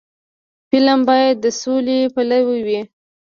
فلم 0.69 0.99
باید 1.09 1.35
د 1.41 1.45
سولې 1.61 1.99
پلوي 2.13 2.59
وي 2.67 2.81